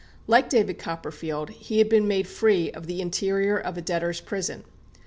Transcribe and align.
Like 0.25 0.49
David 0.49 0.79
Copperfield, 0.79 1.51
he 1.51 1.77
had 1.77 1.87
been 1.87 2.07
made 2.07 2.25
free 2.27 2.71
of 2.71 2.87
the 2.87 3.01
interior 3.01 3.59
of 3.59 3.77
a 3.77 3.81
debtor's 3.83 4.19
prison. 4.19 4.63